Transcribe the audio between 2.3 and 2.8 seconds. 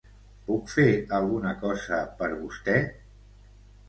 vostè?